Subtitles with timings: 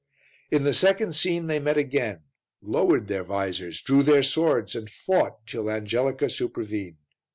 [0.49, 2.21] In the second scene they met again,
[2.59, 6.97] lowered their vizors, drew their swords and fought till Angelica supervened.